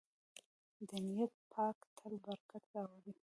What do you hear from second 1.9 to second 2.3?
تل